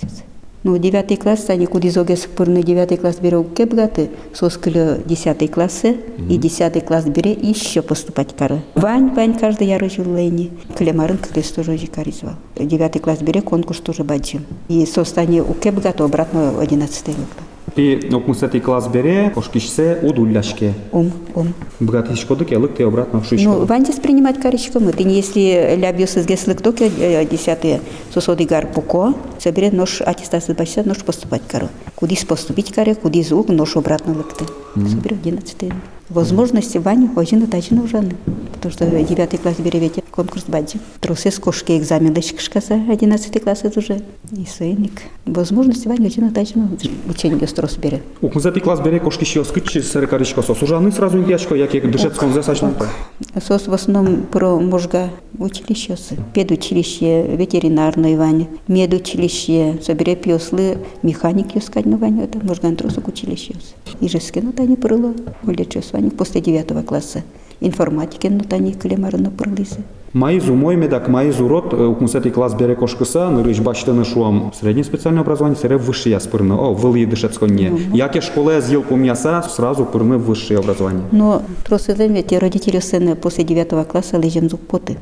Ну, 0.67 0.77
девятый 0.79 1.17
класс, 1.17 1.45
они 1.49 1.67
куди 1.67 1.91
зогес 1.91 2.27
пырны 2.27 2.61
девятый 2.61 2.97
класс 2.97 3.19
бере 3.21 3.37
уке 3.37 3.67
бгаты, 3.67 4.11
соскылы 4.35 5.01
десятый 5.07 5.47
классы, 5.47 5.97
и 6.29 6.37
десятый 6.39 6.83
класс 6.83 7.05
бере 7.05 7.31
еще 7.31 7.83
поступать 7.83 8.35
кары. 8.35 8.63
Вань, 8.75 9.15
Вань 9.15 9.39
каждый 9.39 9.69
яры 9.69 9.89
жилейни. 9.89 10.51
Клемарын 10.77 11.19
клес 11.19 11.53
тоже 11.53 11.79
жикаризовал. 11.79 12.35
Девятый 12.57 13.01
класс 13.01 13.21
бере 13.21 13.43
конкурс 13.43 13.79
тоже 13.79 14.03
баджим. 14.03 14.45
И 14.67 14.85
состани 14.87 15.39
уке 15.39 15.71
бгаты 15.71 16.03
обратно 16.03 16.59
одиннадцатый 16.59 17.15
лыкта. 17.15 17.46
Пи 17.75 18.09
окмусети 18.13 18.61
класс 18.61 18.89
бере, 18.89 19.31
кошкишсе 19.35 19.99
удуляшке. 20.03 20.73
Ум, 20.93 21.13
ум. 21.35 21.53
Бгат 21.81 22.11
ишкоды 22.13 22.45
келык 22.45 22.77
те 22.77 22.87
обратно 22.87 23.21
в 23.21 23.25
Ну, 23.25 23.29
шишко. 23.29 23.49
вантис 23.67 23.97
принимать 23.97 24.41
каричка 24.41 24.81
мы. 24.81 24.93
Ты 24.93 25.05
не 25.05 25.17
если 25.17 25.77
лябьёс 25.77 26.17
из 26.17 26.27
геслык 26.27 26.63
токи 26.63 26.91
десятые 27.31 27.81
сосоды 28.15 28.45
гар 28.45 28.67
пуко, 28.67 29.15
соберет 29.39 29.73
нож 29.73 30.01
аттестации 30.01 30.55
бачса, 30.55 30.85
нож 30.85 30.99
поступать 30.99 31.43
кару. 31.47 31.69
Кудис 31.97 32.25
поступить 32.25 32.73
каре, 32.73 32.95
кудис 32.95 33.29
звук, 33.29 33.49
нож 33.49 33.77
обратно 33.77 34.15
лыкты. 34.15 34.45
Соберет 34.75 35.21
одиннадцатый. 35.21 35.73
Возможности 36.09 36.79
Вани 36.79 37.11
очень 37.17 37.45
тачно 37.49 37.83
уже. 37.83 38.05
Потому 38.53 38.73
что 38.73 38.87
девятый 38.87 39.39
класс 39.39 39.57
беревете 39.59 40.03
конкурс 40.17 40.45
баджи. 40.49 40.79
Трусы 41.01 41.31
с 41.31 41.39
кошки 41.39 41.77
экзамен 41.77 42.15
лечкашкаса, 42.15 42.81
одиннадцатый 42.91 43.41
класс 43.41 43.61
это 43.65 43.79
уже. 43.81 44.01
И 44.33 44.47
сыник. 44.47 45.03
Возможности 45.27 45.87
Вани 45.87 46.07
очень 46.07 46.33
тачно 46.33 46.71
учение 47.09 47.47
строс 47.47 47.77
берет. 47.77 48.03
Окмусети 48.23 48.61
класс 48.61 48.81
бере 48.81 48.99
кошкиши 48.99 49.41
ёскычи 49.41 49.83
серекаричко 49.83 50.43
сосужаны 50.43 50.91
сразу 50.91 51.19
индияшко, 51.19 51.55
як 51.55 51.75
як 51.75 51.91
дышецкон 51.91 52.33
зе 52.33 52.43
сачна. 52.43 52.73
Сос 53.41 53.67
в 53.69 53.73
основном 53.73 54.23
про 54.23 54.59
можга 54.59 55.11
училище, 55.39 55.97
педучилище, 56.33 57.37
ветеринарное 57.37 58.17
Ваня, 58.17 58.47
медучилище, 58.69 59.79
собере 59.83 60.17
пьеслы, 60.17 60.79
механик 61.03 61.55
искать 61.57 61.85
на 61.85 61.99
Ваня, 61.99 62.25
это 62.25 62.39
можган 62.45 62.77
тросок 62.77 63.09
училище. 63.09 63.55
И 64.01 64.09
же 64.09 64.21
скину 64.21 64.53
тани 64.53 64.77
прыло, 64.77 65.15
улече 65.43 65.83
с 65.83 65.93
Ваня 65.93 66.11
после 66.11 66.41
девятого 66.41 66.83
класса. 66.83 67.23
Информатики 67.60 68.28
на 68.28 68.44
тани 68.44 68.74
клемары 68.74 69.18
на 69.18 69.30
прылизе. 69.30 69.84
Мои 70.14 70.42
зумой 70.42 70.76
медак, 70.76 71.08
мои 71.08 71.32
зурот, 71.32 71.74
окмусети 71.74 72.32
класс 72.32 72.54
бере 72.54 72.76
кошкыса, 72.76 73.30
нырыш 73.30 73.62
баштыны 73.62 74.04
шуам 74.04 74.52
среднее 74.60 74.84
специальное 74.84 75.22
образование, 75.22 75.58
сере 75.58 75.78
высшее 75.78 76.14
я 76.14 76.20
спырны. 76.20 76.54
О, 76.54 76.74
вылы 76.74 77.06
дышецкон 77.06 77.50
не. 77.56 77.72
Яке 77.94 78.20
школе 78.20 78.62
зъел 78.62 78.84
помяса, 78.84 79.42
сразу 79.50 79.86
пырны 79.86 80.18
в 80.18 80.26
высшее 80.26 80.60
образование. 80.60 81.04
Но 81.14 81.44
тросызем 81.66 82.14
ведь 82.14 82.34
родители 82.34 82.80
сына 82.80 83.16
после 83.16 83.46
девятого 83.46 83.86
класса 83.86 84.18
лежим 84.18 84.50
зуб 84.50 84.60
поты. 84.62 84.98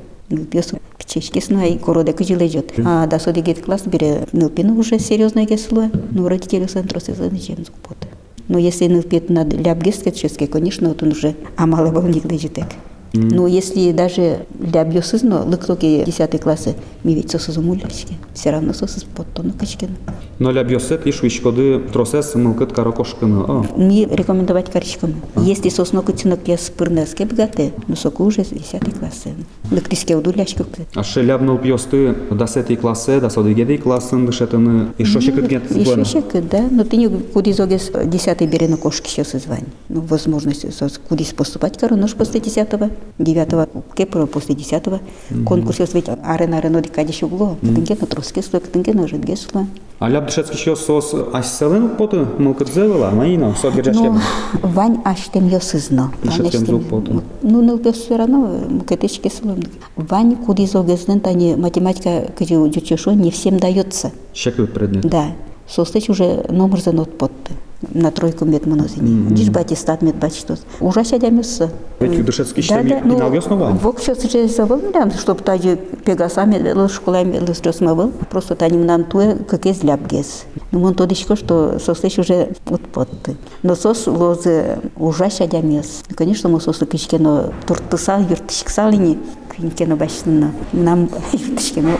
Пьесу 0.51 0.77
кчечки 0.99 1.39
сна 1.39 1.65
и 1.65 1.79
корода 1.79 2.13
кыжи 2.13 2.35
лежит. 2.35 2.73
А 2.85 3.07
до 3.07 3.17
соди 3.17 3.41
гет 3.41 3.63
класс 3.65 3.81
бере 3.87 4.27
нылпину 4.31 4.77
уже 4.77 4.99
серьезно 4.99 5.43
гесло. 5.43 5.89
Ну, 6.11 6.27
родители 6.27 6.67
сын 6.67 6.87
тросызем 6.87 7.33
лежим 7.33 7.65
зуб 7.65 7.73
поты. 7.81 8.07
Но 8.48 8.58
если 8.58 8.86
нылпит 8.86 9.30
над 9.30 9.52
лябгескетчески, 9.54 10.46
конечно, 10.46 10.88
вот 10.88 11.02
он 11.02 11.10
уже 11.10 11.34
амалы 11.56 11.90
волник 11.90 12.24
лежит. 12.24 12.58
Но 13.14 13.46
если 13.46 13.92
даже 13.92 14.44
лябьёсызно, 14.60 15.44
лыктоки 15.44 16.02
10 16.04 16.40
классы, 16.40 16.74
ми 17.04 17.14
ведь 17.14 17.30
сосузумулечки. 17.30 18.14
Все 18.34 18.50
равно 18.50 18.72
сосуз 18.72 19.04
подтону 19.04 19.52
качкин. 19.52 19.90
Но 20.40 20.50
ля 20.50 20.64
бьёсет 20.64 21.06
иш 21.06 21.22
вишкоды 21.22 21.78
тросес 21.92 22.34
кошкыны. 22.96 23.44
О, 23.44 23.66
Ми 23.76 24.06
рекомендовать 24.10 24.70
каричкам. 24.70 25.14
Если 25.36 25.68
сосно 25.68 26.02
кутинок 26.02 26.40
я 26.46 26.58
спырнеске 26.58 27.24
бгате, 27.24 27.72
но 27.86 27.94
соку 27.96 28.24
уже 28.24 28.42
10 28.42 28.98
классы. 28.98 29.30
Лыктиске 29.70 30.16
удуляшки 30.16 30.64
Аше 30.94 31.22
лябныл 31.22 31.58
пьёсты 31.58 32.14
дасети 32.30 32.76
классе, 32.76 33.20
да 33.20 33.30
содыгеди 33.30 33.76
классын 33.76 34.26
дышетыны. 34.26 34.88
И 34.98 35.04
шо 35.04 35.20
шекыт 35.20 35.46
гет 35.46 35.70
Еще 35.70 36.04
щек, 36.04 36.24
да. 36.50 36.66
Но 36.70 36.82
ты 36.84 36.96
не 36.96 37.08
куди 37.08 37.52
зогес 37.52 37.90
10 38.04 38.42
бере 38.50 38.68
на 38.68 38.76
кошки 38.76 39.08
сейчас 39.08 39.32
звань. 39.32 39.64
Ну, 39.88 40.00
возможность 40.00 40.64
сос- 40.64 40.98
куди 41.08 41.24
поступать, 41.36 41.78
коро, 41.78 41.96
нож 41.96 42.14
после 42.14 42.40
10 42.40 42.68
9 43.18 43.68
кепро 43.94 44.26
после 44.26 44.54
10 44.54 44.82
конкурс 45.46 45.78
ведь 45.92 46.08
арена 46.24 46.58
арена 46.58 46.80
дикади 46.82 47.24
угло. 47.24 47.56
Тынге 47.60 47.96
на 48.00 48.06
троске 48.06 48.42
слой, 48.42 48.60
тынге 48.60 48.92
на 48.92 49.06
жидге 49.06 49.36
слой. 49.36 49.66
А 50.00 50.08
ляп 50.08 50.26
дышецки 50.26 50.56
шо 50.56 50.74
сос 50.76 51.14
асселен 51.32 51.90
поты 51.96 52.26
мылкыт 52.38 52.68
зевела, 52.68 53.10
маино, 53.10 53.54
со 53.54 53.70
гержаш 53.70 53.96
Ну. 53.96 54.18
Вань 54.62 55.00
аштем 55.04 55.46
yo 55.46 55.60
сызно. 55.60 56.12
Ишеткем 56.24 56.66
зук 56.66 56.82
потом. 56.90 57.22
Ну, 57.42 57.62
ну, 57.62 57.76
без 57.76 57.94
все 57.94 58.16
равно, 58.16 58.58
мукетечки 58.68 59.28
слоем. 59.28 59.62
Вань 59.96 60.36
куди 60.36 60.66
зогезнен, 60.66 61.20
тани 61.20 61.54
математика, 61.54 62.30
куди 62.36 62.56
учешо, 62.56 63.12
не 63.12 63.30
всем 63.30 63.58
дается. 63.58 64.10
Шекыт 64.34 64.74
предмет. 64.74 65.06
Да. 65.06 65.26
Состыч 65.68 66.10
уже 66.10 66.44
номер 66.50 66.80
за 66.80 66.92
нот 66.92 67.16
подты. 67.16 67.52
На 67.94 68.10
тройку 68.10 68.44
мед 68.44 68.66
монозини. 68.66 69.30
Диш 69.30 69.48
бати 69.48 69.76
стат 69.76 70.02
мед 70.02 70.18
бати 70.18 70.34
что. 70.34 70.56
Ужася 70.80 71.18
дямюсса. 71.18 71.70
Ведь 72.00 72.24
дышецки 72.24 72.62
щеми 72.62 73.02
ну, 73.04 73.14
пинал 73.14 73.34
основание. 73.34 73.78
вок 73.82 74.00
сейчас 74.00 74.32
же 74.32 74.48
забыл, 74.48 74.80
да, 74.92 75.10
чтобы 75.18 75.42
тади 75.42 75.76
пегасами 76.04 76.56
л 76.56 76.88
школами 76.88 77.36
л 77.36 77.54
стресмовал. 77.54 78.10
Просто 78.30 78.54
тани 78.54 78.78
нам 78.78 79.04
туе 79.04 79.36
как 79.48 79.66
из 79.66 79.82
ляпгес. 79.84 80.44
Ну, 80.72 80.82
он 80.82 80.94
то 80.94 81.06
дичко, 81.06 81.36
что 81.36 81.78
состыч 81.78 82.18
уже 82.18 82.48
вот 82.66 82.80
подты. 82.82 83.36
Но 83.62 83.74
сос 83.74 84.06
лозы 84.06 84.78
ужася 84.96 85.46
дямюс. 85.46 86.02
Конечно, 86.14 86.48
мы 86.48 86.60
сос 86.60 86.80
кичке, 86.90 87.18
но 87.18 87.52
туртысал, 87.66 88.20
юртышксал 88.20 88.90
ини. 88.92 89.18
Кинкено 89.56 89.96
башнына. 89.96 90.52
Нам 90.72 91.08
юртышкено. 91.32 91.90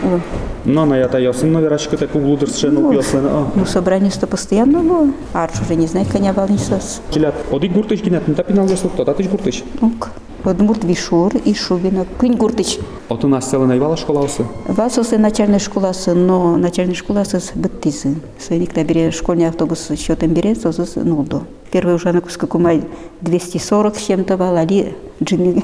Но 0.65 0.85
на 0.85 0.97
ята 0.97 1.19
ясын 1.19 1.57
верашкы 1.57 1.95
так 1.95 2.13
углудыр 2.15 2.49
сшену 2.49 2.91
пьёслен. 2.91 3.25
О, 3.25 3.51
Ну, 3.55 3.65
собрание 3.65 4.11
что 4.11 4.27
постоянно 4.27 4.81
было. 4.81 5.07
Арш 5.33 5.61
уже 5.61 5.75
не 5.75 5.87
знает, 5.87 6.07
коня 6.09 6.33
балнисос. 6.33 7.01
Килят, 7.11 7.35
оди 7.51 7.67
гуртыш 7.67 8.03
не 8.03 8.19
тапинал 8.19 8.67
яслык, 8.67 8.93
то 8.97 9.05
татыш 9.05 9.27
гуртыш. 9.27 9.63
Ок. 9.81 10.09
Подмурт 10.43 10.83
вишур 10.83 11.31
и 11.37 11.53
шубина. 11.53 12.05
Кынь 12.19 12.35
гуртыч. 12.35 12.79
Оты 13.09 13.27
нас 13.27 13.49
селен 13.49 13.71
айвала 13.71 13.95
школасы. 13.95 14.45
Васосы 14.67 15.17
начальной 15.17 15.59
школасы, 15.59 16.13
но 16.13 16.57
начальной 16.57 16.95
школасы 16.95 17.39
с 17.39 17.51
быттизы. 17.55 18.15
Сыник 18.37 18.75
на 18.75 18.83
бере 18.83 19.11
школьный 19.11 19.47
автобус 19.47 19.89
счетом 19.97 20.33
берет, 20.33 20.61
созыс 20.61 20.95
нолдо. 20.95 21.43
Первый 21.71 21.95
уже 21.95 22.11
на 22.11 22.21
кускакумай 22.21 22.83
240 23.21 23.95
с 23.95 24.05
чем-то 24.05 24.37
вал, 24.37 24.55
али 24.57 24.95
джинги 25.23 25.63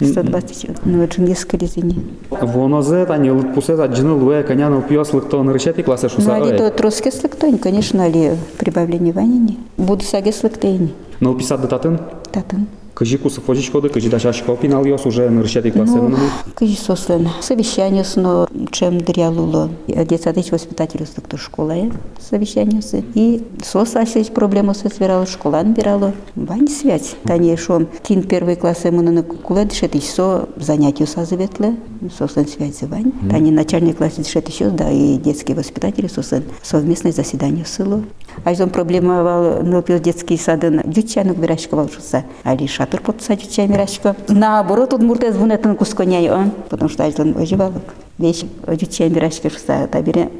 120. 0.00 0.84
Ну, 0.84 1.06
джинги 1.06 1.34
с 1.34 1.44
колезини. 1.44 1.96
Вонозе, 2.30 3.04
тани 3.06 3.30
лыт 3.30 3.54
пусе, 3.54 3.74
аджины 3.74 4.12
луэ, 4.14 4.42
коняныл 4.42 4.82
пьёслык, 4.82 5.28
то 5.28 5.42
нарышети 5.42 5.82
классы 5.82 6.04
Ну, 6.06 6.10
шуса. 6.10 6.36
али 6.36 6.56
то 6.56 6.70
троски 6.70 7.10
слыктойн, 7.10 7.58
конечно, 7.58 8.04
али 8.04 8.36
прибавление 8.58 9.12
ванини. 9.12 9.58
Буду 9.76 10.04
саге 10.04 10.32
слыктойни. 10.32 10.92
Ныл 11.20 11.34
писат 11.36 11.60
дататын. 11.60 11.98
Татын. 12.32 12.66
Кажи 12.98 13.16
кусов 13.16 13.44
фожич 13.44 13.70
коды, 13.70 13.90
кажи 13.90 14.10
дашашко 14.10 14.56
пинал 14.56 14.84
яс 14.84 15.06
уже 15.06 15.30
нарышети 15.30 15.70
классы. 15.70 15.94
Ну, 15.94 16.08
Ну, 16.08 16.16
кажи 16.56 16.74
сослен. 16.74 17.28
Совещание 17.40 18.02
с 18.02 18.16
но 18.16 18.48
чем 18.72 19.00
дрялуло. 19.00 19.70
Детсадыч 19.86 20.50
воспитатель 20.50 21.06
с 21.06 21.10
доктор 21.10 21.38
школы 21.38 21.92
совещание 22.18 22.82
с. 22.82 23.00
И 23.14 23.46
сосасить 23.62 24.34
проблему 24.34 24.74
со 24.74 24.88
свирала 24.88 25.26
школа 25.26 25.62
набирала. 25.62 26.12
Вань 26.34 26.66
связь. 26.66 27.14
Тане 27.22 27.56
шо 27.56 27.86
тин 28.02 28.24
первый 28.24 28.56
класс 28.56 28.84
ему 28.84 29.00
на 29.00 29.22
куле 29.22 29.64
дышет 29.64 29.94
со 30.02 30.48
занятию 30.56 31.06
созаветле. 31.06 31.76
Сослен 32.18 32.48
связь 32.48 32.82
вань. 32.82 33.12
Тане 33.30 33.52
начальный 33.52 33.92
класс 33.92 34.14
дышет 34.14 34.48
еще, 34.48 34.70
да, 34.70 34.90
и 34.90 35.18
детские 35.18 35.56
воспитатели 35.56 36.08
сослен 36.08 36.42
совместное 36.64 37.12
заседание 37.12 37.64
село. 37.64 38.02
А 38.44 38.62
он 38.62 38.70
проблема 38.70 39.22
вал 39.22 39.62
нопил 39.62 39.98
детский 39.98 40.36
садын 40.36 40.82
дючанук 40.84 41.38
вирашка 41.38 41.74
волшуса. 41.74 42.24
Али 42.44 42.66
шатыр 42.66 43.00
подса 43.00 43.36
дюча 43.36 43.66
вирашка. 43.66 44.16
Наоборот, 44.28 44.94
он 44.94 45.06
муртез 45.06 45.36
вунетын 45.36 45.76
кусконяй 45.76 46.30
он. 46.30 46.50
Потому 46.68 46.88
что 46.88 47.04
айзон 47.04 47.36
оживалок. 47.36 47.94
Вещь 48.18 48.44
дюча 48.66 49.06
вирашка 49.06 49.50
шуса. 49.50 49.88
Табире 49.90 50.30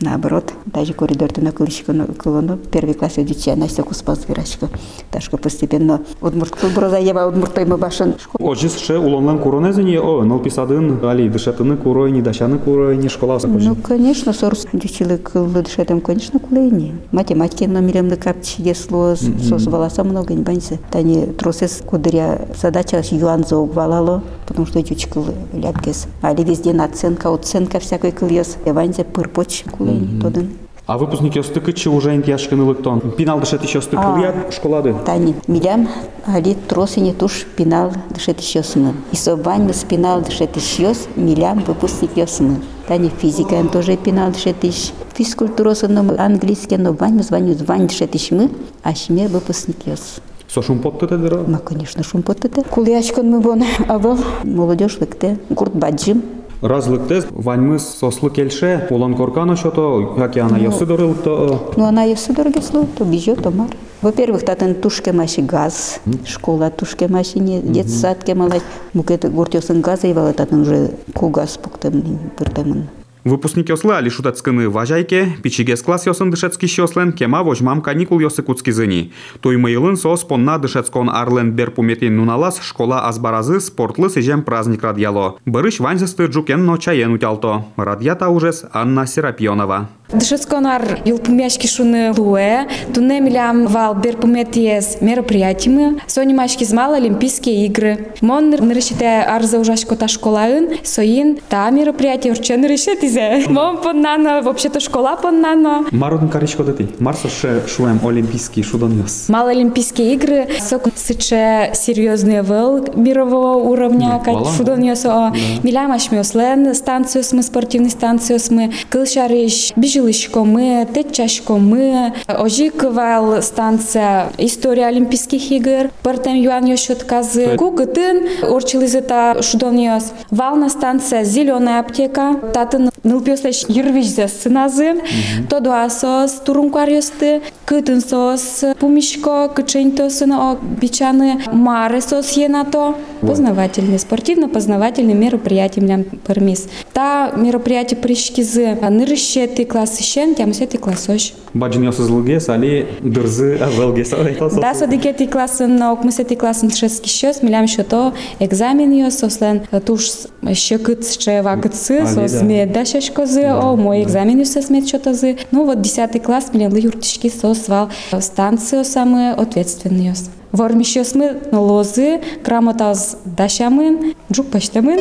Наоборот, 0.00 0.52
даже 0.66 0.92
коридортына 0.92 1.52
кылышкыны 1.52 2.06
кылыны 2.06 2.58
первый 2.70 2.92
класс 2.92 3.16
өдүче 3.16 3.54
Настя 3.56 3.82
куспаз 3.82 4.28
вирашка. 4.28 4.68
Ташка 5.10 5.38
постепенно 5.38 6.02
удмурткыл 6.20 6.68
броза 6.68 6.98
ева 6.98 7.26
удмуртоймы 7.26 7.78
башын. 7.78 8.14
Ожис 8.38 8.76
ше 8.76 8.98
улонлан 8.98 9.38
куронезини 9.38 9.96
о 9.96 10.22
ныл 10.22 10.38
писадын 10.40 11.00
али 11.02 11.30
дышатыны 11.30 11.78
куройни 11.78 12.20
дашаны 12.20 12.58
куройни 12.58 13.08
школа 13.08 13.40
Ну, 13.44 13.74
конечно, 13.74 14.34
сорс 14.34 14.66
дючилы 14.74 15.16
кылы 15.16 15.62
дышетем, 15.62 16.02
конечно, 16.02 16.40
кулейни. 16.40 16.94
Математики 17.12 17.64
но 17.64 17.80
милемны 17.80 18.16
капчи 18.16 18.60
есло, 18.60 19.14
сос 19.16 19.66
волоса 19.66 20.04
много 20.04 20.34
не 20.34 20.42
банься. 20.42 20.78
Тани 20.90 21.24
тросес 21.24 21.82
кудря 21.86 22.46
задача 22.60 23.02
юанза 23.10 23.56
угвалало, 23.56 24.22
потому 24.46 24.66
что 24.66 24.82
дючкыл 24.82 25.24
ляпкес. 25.54 26.06
Али 26.20 26.44
везде 26.44 26.74
наценка, 26.74 27.32
оценка 27.32 27.80
всякой 27.80 28.12
кыльес. 28.12 28.58
Еванзе 28.66 29.04
пырпоч 29.04 29.64
кулейни 29.86 30.20
тодын. 30.20 30.48
А 30.86 30.98
выпускники 30.98 31.40
остыкы 31.40 31.72
чи 31.72 31.88
уже 31.88 32.14
интияшкыны 32.14 32.62
лыктон. 32.62 33.00
Пинал 33.00 33.40
дышат 33.40 33.64
еще 33.64 33.80
остык 33.80 33.98
кылят 34.00 34.54
школады. 34.54 34.94
Тани, 35.04 35.34
милям, 35.48 35.88
али 36.24 36.54
тросине 36.54 37.12
туш 37.12 37.44
пинал 37.56 37.90
дышет 38.10 38.40
еще 38.40 38.62
сны. 38.62 38.94
И 39.10 39.16
собань 39.16 39.72
спинал 39.74 40.20
дышет 40.20 40.54
еще, 40.54 40.94
милям 41.16 41.64
выпускник 41.66 42.16
ёсны. 42.16 42.60
Тани 42.86 43.08
физика 43.08 43.64
тоже 43.64 43.96
пинал 43.96 44.30
дышет 44.30 44.62
ищ. 44.62 44.92
Физкультура 45.14 45.74
сыном 45.74 46.12
английский, 46.16 46.76
но 46.76 46.92
вань 46.92 47.20
звоню, 47.20 47.54
звань 47.54 47.88
дышет 47.88 48.14
ищ 48.14 48.30
мы, 48.30 48.48
а 48.84 48.94
шме 48.94 49.26
выпускник 49.26 49.86
ёс. 49.86 50.20
Сошум 50.46 50.78
потты 50.78 51.08
тедера. 51.08 51.42
Ма, 51.48 51.58
конечно, 51.58 52.04
шум 52.04 52.22
потыты. 52.22 52.62
Кулячкан 52.62 53.28
мы 53.28 53.40
вон, 53.40 53.64
а 53.88 53.98
вол, 53.98 54.18
молодежь 54.44 54.98
лыкте, 55.00 55.38
гурт 55.50 55.74
баджим. 55.74 56.22
разлык 56.62 57.08
тез 57.08 57.26
ваньмыз 57.30 57.82
сослы 57.82 58.30
келше 58.30 58.86
улан 58.90 59.14
коркана 59.14 59.56
шото 59.56 60.14
как 60.16 60.36
ана 60.36 60.56
ясыдорыл 60.56 61.14
то. 61.14 61.72
ну 61.76 61.84
она 61.84 62.04
ясыдорге 62.04 62.62
слу 62.62 62.86
то 62.96 63.04
бижет 63.04 63.42
томар 63.42 63.68
во-первых 64.02 64.44
татын 64.44 64.74
тушке 64.74 65.12
маши 65.12 65.40
газ. 65.40 66.00
Школа 66.26 66.70
тушке 66.70 67.08
машине 67.08 67.60
детсадке 67.60 68.34
малай 68.34 68.60
букет 68.94 69.24
гортёсын 69.24 69.80
газ 69.80 70.04
ивала 70.04 70.32
татын 70.32 70.60
уже 70.62 70.90
ку 71.14 71.28
газ 71.28 71.56
пуктым 71.56 72.02
биртемин 72.38 72.88
Выпускники 73.26 73.72
ослы 73.72 73.96
али 73.96 74.08
шутацкыны 74.08 74.68
важайке, 74.68 75.36
пичигес 75.42 75.82
класс 75.82 76.06
йосын 76.06 76.30
дышецки 76.30 76.66
щослен, 76.66 77.10
кема 77.12 77.42
вожмам 77.42 77.82
каникул 77.82 78.20
йосы 78.20 78.44
куцки 78.44 78.70
зыни. 78.70 79.10
Той 79.40 79.56
мыйлын 79.56 79.96
сос 79.96 80.22
понна 80.22 80.58
дышецкон 80.58 81.10
арлен 81.10 81.50
бер 81.50 81.72
пуметин 81.72 82.16
нуналас 82.16 82.62
школа 82.62 83.08
азбаразы 83.08 83.58
спортлы 83.58 84.10
сежем 84.10 84.44
праздник 84.44 84.84
радьяло. 84.84 85.38
Барыш 85.44 85.80
ванзысты 85.80 86.26
джукен 86.26 86.64
но 86.64 86.76
чаен 86.76 87.14
утялто. 87.14 87.64
Радьята 87.74 88.28
ужес 88.28 88.64
Анна 88.72 89.08
Серапионова. 89.08 89.88
Дышецконар 90.12 91.00
юлпумяшки 91.04 91.66
шуны 91.66 92.12
луэ, 92.16 92.68
туне 92.94 93.20
милям 93.20 93.66
вал 93.66 93.94
берпуметиес 93.94 94.98
мероприятиями, 95.00 96.00
сонимашки 96.06 96.62
змал 96.62 96.94
Олимпийские 96.94 97.66
игры. 97.66 98.12
Мон 98.20 98.50
нырышите 98.50 99.22
арза 99.22 99.58
ужашко 99.58 99.96
та 99.96 100.06
школаын, 100.06 100.78
соин 100.84 101.38
та 101.48 101.68
мероприятие 101.70 102.32
урчен 102.32 102.60
нырышетизе. 102.60 103.46
Мон 103.48 103.78
поннано, 103.78 104.42
вообще-то 104.42 104.78
школа 104.78 105.16
поннано. 105.16 105.86
Марудын 105.90 106.28
каричко 106.28 106.62
дати. 106.62 106.88
Марса 107.00 107.28
ше 107.28 107.62
шуем 107.66 108.00
олимпийский 108.06 108.62
шудон 108.62 109.00
йос. 109.00 109.28
Мал 109.28 109.48
Олимпийские 109.48 110.14
игры, 110.14 110.48
сок 110.60 110.84
сыче 110.94 111.72
серьезные 111.74 112.42
вел 112.42 112.86
мирового 112.94 113.56
уровня, 113.56 114.20
как 114.24 114.46
шудон 114.56 114.82
йосо. 114.82 115.32
Милям 115.64 115.90
ашмёслен 115.90 116.74
станцию 116.74 117.24
мы, 117.32 117.42
спортивный 117.42 117.90
станцию 117.90 118.38
мы, 118.50 118.72
кылшариш, 118.88 119.72
бижилышко 119.96 120.44
мы, 120.44 120.86
тетчашко 120.92 121.54
мы, 121.54 122.12
ожиковал 122.26 123.40
станция 123.42 124.30
история 124.36 124.86
Олимпийских 124.86 125.50
игр, 125.50 125.90
партем 126.02 126.34
юан 126.34 126.66
йошот 126.66 127.04
казы, 127.04 127.56
кугытын, 127.56 128.28
орчилизыта 128.42 129.38
шудон 129.42 129.78
йос. 129.78 130.12
Вална 130.30 130.68
станция 130.68 131.24
зеленая 131.24 131.80
аптека, 131.80 132.36
татын 132.52 132.90
нылпёслеш 133.04 133.64
йырвижзе 133.68 134.28
сыназы, 134.28 135.00
тодуасос, 135.48 136.32
турункар 136.44 136.90
йосты, 136.90 137.40
кытын 137.64 138.00
сос, 138.00 138.64
пумишко, 138.78 139.48
кычень 139.48 139.96
сына 140.10 140.50
о 140.50 140.56
бичаны, 140.56 141.40
мары 141.52 142.00
сос 142.00 142.32
енато. 142.32 142.94
Познавательный, 143.20 143.98
спортивно-познавательный 143.98 145.14
мероприятие 145.14 145.84
млям 145.84 146.04
пермис. 146.04 146.68
Та 146.92 147.32
мероприятие 147.34 147.98
пришкизы, 147.98 148.76
нырыщеты 148.82 149.64
классы 149.64 149.85
щен, 150.03 150.35
тямсеты 150.35 150.77
классош. 150.77 151.33
Баджин 151.53 151.83
йосы 151.83 152.03
злыгес, 152.03 152.49
али 152.49 152.87
дырзы 153.01 153.57
авелгес. 153.57 154.13
Да, 154.59 154.73
содикети 154.73 155.27
класын, 155.27 155.81
окмысети 155.81 156.35
класын 156.35 156.69
тшески 156.69 157.09
щес, 157.09 157.41
млям 157.41 157.65
то 157.89 158.13
экзамен 158.39 158.91
йос, 158.91 159.19
сослен 159.19 159.61
туш 159.85 160.09
щекыт 160.53 161.05
ще 161.05 161.41
вакытсы, 161.41 161.99
Али, 161.99 162.07
сос 162.07 162.31
да. 162.31 162.39
смет 162.39 162.71
дашешкозы, 162.71 163.45
о, 163.47 163.75
мой 163.75 164.03
экзамен 164.03 164.39
йос 164.39 164.53
смет 164.53 164.87
что-то 164.87 165.13
Ну 165.51 165.65
вот 165.65 165.81
10 165.81 166.23
класс, 166.23 166.51
млям 166.53 166.75
юртишки 166.75 167.29
сос 167.29 167.67
вал 167.67 167.89
станцию 168.19 168.85
самые 168.85 169.33
ответственные 169.33 170.09
йос. 170.09 170.29
Вормищес 170.51 171.15
мы 171.15 171.37
лозы, 171.51 172.21
грамотаз 172.43 173.17
дашамын, 173.25 174.13
джук 174.31 174.47
паштамын. 174.51 174.99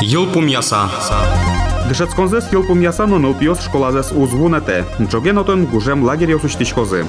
Йылпум 0.00 0.46
яса. 0.46 0.90
Дышецконзес 1.88 2.50
йылпум 2.52 2.80
ясано 2.80 3.18
нылпиос 3.18 3.60
школазес 3.60 4.12
узвунете. 4.12 4.84
Джоген 5.00 5.38
отон 5.38 5.66
гужем 5.66 6.02
лагерь 6.04 6.30
йосуштичкозы. 6.30 7.06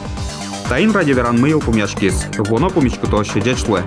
Таин 0.69 0.91
ради 0.91 1.11
веран 1.11 1.39
мы 1.39 1.49
йылпум 1.49 1.77
яшкис. 1.77 2.25
Воно 2.37 2.69
помичку 2.69 3.07
то 3.07 3.23
щедечле. 3.23 3.83